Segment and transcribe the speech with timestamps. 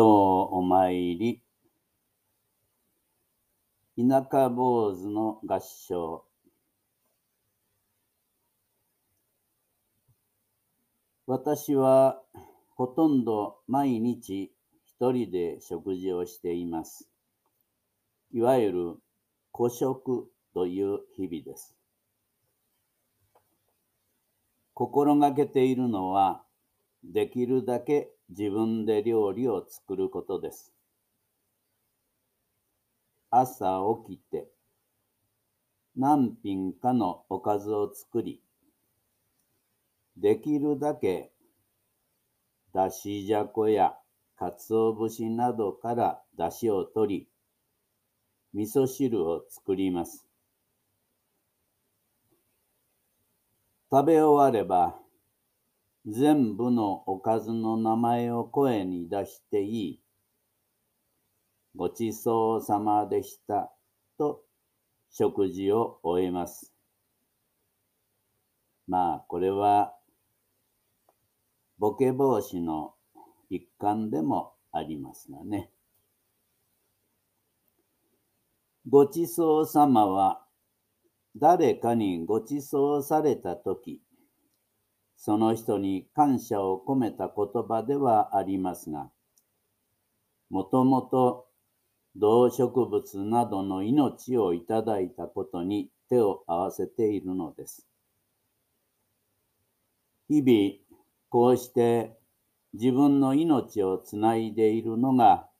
[0.00, 1.42] ようお参り。
[3.98, 6.24] 田舎坊主の合唱。
[11.26, 12.22] 私は
[12.70, 14.52] ほとんど毎日
[14.86, 17.10] 一人で食事をしています。
[18.32, 18.94] いわゆる
[19.52, 21.76] 孤食という日々です。
[24.72, 26.42] 心がけているのは、
[27.04, 30.72] できるだけ自分で料理を作ることです。
[33.28, 34.48] 朝起きて、
[35.96, 38.40] 何品かのおかずを作り、
[40.16, 41.32] できるだけ
[42.72, 43.94] だしじゃこや
[44.36, 47.28] かつお節などからだしを取り、
[48.52, 50.26] 味噌汁を作ります。
[53.90, 54.96] 食べ終われば、
[56.10, 60.02] 全部のおかずの名前を声に出していい。
[61.76, 63.72] ごちそうさまでした。
[64.18, 64.42] と
[65.10, 66.74] 食事を終えます。
[68.88, 69.94] まあ、これは、
[71.78, 72.94] ボケ防止の
[73.48, 75.70] 一環でもありますがね。
[78.88, 80.44] ごちそうさまは
[81.36, 84.02] 誰かにご馳走されたとき、
[85.22, 89.10] その人に感謝を込めた言葉ではありますが、
[90.48, 91.46] もともと
[92.16, 97.86] 動植物などの命をいただいたことに手を合わせているのです。
[100.30, 102.18] 日々、こうして
[102.72, 105.50] 自分の命をつないでいるのが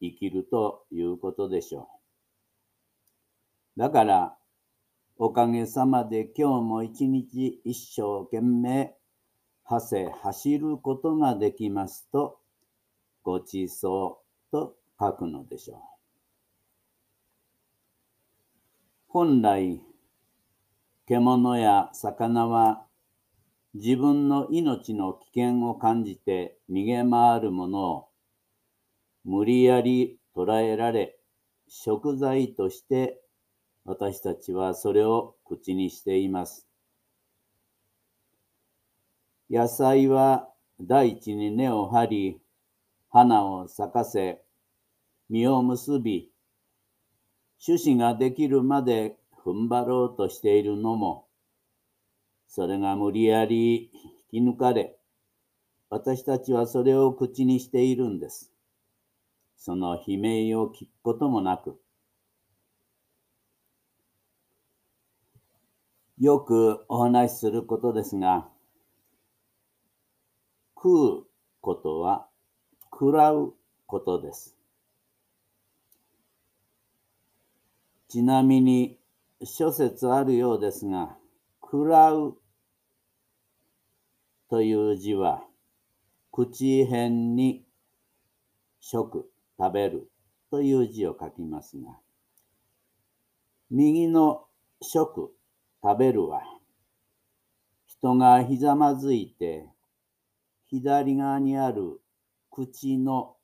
[0.00, 1.90] 生きるということでしょ
[3.76, 3.80] う。
[3.80, 4.38] だから、
[5.18, 8.96] おかげさまで今日も一日一生懸命、
[9.72, 12.38] はせ走ることができますと、
[13.22, 15.78] ごちそうと書くのでしょう。
[19.08, 19.80] 本来、
[21.06, 22.84] 獣や魚は
[23.72, 28.08] 自分の命の危険を感じて逃げ回るものを
[29.24, 31.18] 無理やり捕らえられ
[31.66, 33.22] 食材として
[33.86, 36.71] 私たちはそれを口にしています。
[39.52, 40.48] 野菜は
[40.80, 42.40] 大地に根を張り、
[43.10, 44.40] 花を咲かせ、
[45.28, 46.32] 実を結び、
[47.62, 49.14] 種子ができるまで
[49.44, 51.26] 踏ん張ろうとしているのも、
[52.48, 53.90] それが無理やり
[54.32, 54.96] 引き抜かれ、
[55.90, 58.54] 私たちはそれを口にしているんです。
[59.58, 61.78] その悲鳴を聞くこともなく、
[66.18, 68.48] よくお話しすることですが、
[70.82, 71.22] 食う
[71.60, 72.26] ことは
[72.90, 73.54] 食らう
[73.86, 74.56] ことです。
[78.08, 78.98] ちなみに
[79.44, 81.16] 諸説あるようですが、
[81.62, 82.36] 食らう
[84.50, 85.44] という字は、
[86.32, 87.64] 口辺に
[88.80, 90.10] 食、食べる
[90.50, 91.96] という字を書きますが、
[93.70, 94.46] 右の
[94.82, 95.32] 食
[95.80, 96.42] 食べるは、
[97.86, 99.71] 人がひざまずいて、
[100.72, 102.00] 左側にある
[102.50, 103.36] 口の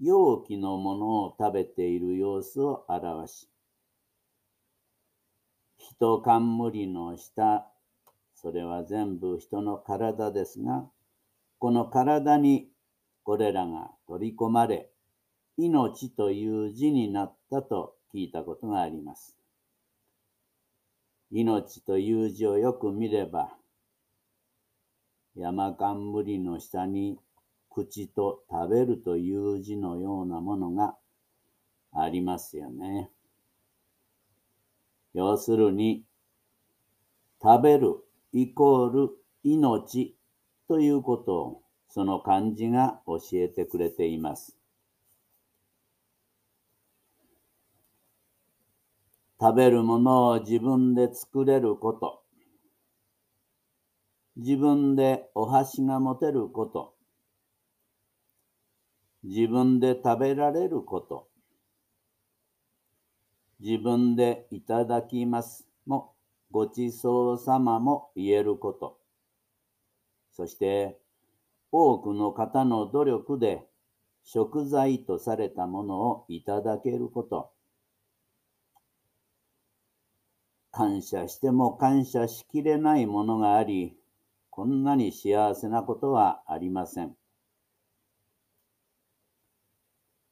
[0.00, 3.50] 容器のものを食べている様子を表し、
[5.76, 7.70] 人冠の下、
[8.34, 10.86] それは全部人の体ですが、
[11.58, 12.70] この体に
[13.24, 14.88] これらが取り込まれ、
[15.58, 19.36] 命という字になったと聞いたことがあります。
[21.30, 23.54] 命という字をよく見れば、
[25.36, 27.18] 山冠の下に
[27.68, 30.96] 口と食べるという字のようなものが
[31.92, 33.10] ありますよね。
[35.12, 36.04] 要するに、
[37.42, 37.96] 食べる
[38.32, 39.10] イコール
[39.44, 40.16] 命
[40.66, 44.56] ということをその漢字が教えてくれています。
[49.40, 52.23] 食べるものを自分で作れること、
[54.36, 56.94] 自分でお箸が持てること、
[59.22, 61.28] 自分で食べられること、
[63.60, 66.14] 自分でいただきますも、
[66.50, 68.98] ごちそうさまも言えること、
[70.32, 70.98] そして
[71.70, 73.64] 多くの方の努力で
[74.24, 77.52] 食材とされたものをいただけること、
[80.72, 83.96] 感謝しても感謝しきれないものがあり、
[84.56, 87.16] こんなに幸せなことはありません。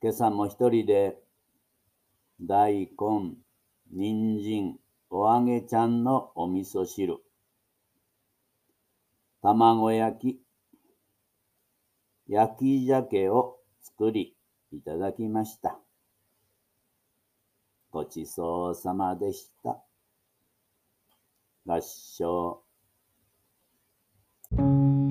[0.00, 1.18] 今朝も一人で
[2.40, 3.34] 大根、
[3.90, 4.78] 人参、
[5.10, 7.18] お揚げちゃんのお味噌汁、
[9.42, 10.40] 卵焼き、
[12.28, 14.36] 焼き鮭を作り
[14.70, 15.80] いただきました。
[17.90, 19.82] ごちそうさまでした。
[21.66, 22.62] 合唱
[24.56, 25.01] Thank you.